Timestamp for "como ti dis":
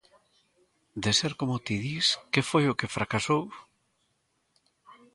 1.39-2.07